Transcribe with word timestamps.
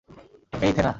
এই, 0.61 0.71
থেনা। 0.73 0.89